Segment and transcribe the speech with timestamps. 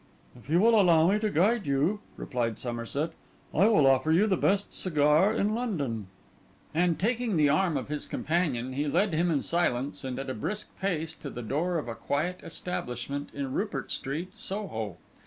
[0.35, 3.11] 'If you will allow me to guide you,' replied Somerset,
[3.53, 6.07] 'I will offer you the best cigar in London.'
[6.73, 10.33] And taking the arm of his companion, he led him in silence and at a
[10.33, 14.97] brisk pace to the door of a quiet establishment in Rupert Street, Soho.